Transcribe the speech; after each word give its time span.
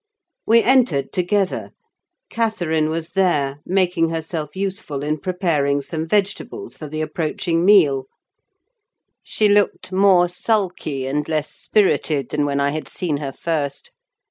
We 0.47 0.63
entered 0.63 1.13
together; 1.13 1.73
Catherine 2.31 2.89
was 2.89 3.09
there, 3.11 3.59
making 3.67 4.09
herself 4.09 4.55
useful 4.55 5.03
in 5.03 5.19
preparing 5.19 5.79
some 5.81 6.07
vegetables 6.07 6.75
for 6.75 6.87
the 6.87 7.01
approaching 7.01 7.63
meal; 7.63 8.07
she 9.21 9.47
looked 9.47 9.91
more 9.91 10.27
sulky 10.27 11.05
and 11.05 11.29
less 11.29 11.51
spirited 11.53 12.29
than 12.29 12.45
when 12.47 12.59
I 12.59 12.71
had 12.71 12.87
seen 12.87 13.17
her 13.17 13.31
first. 13.31 13.91